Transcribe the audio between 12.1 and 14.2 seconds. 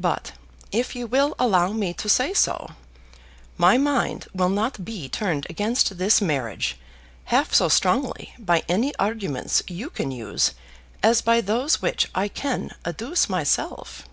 I can adduce myself.